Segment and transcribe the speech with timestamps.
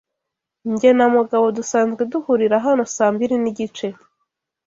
[0.79, 3.87] Jye na Mugabo dusanzwe duhurira hano saa mbiri nigice.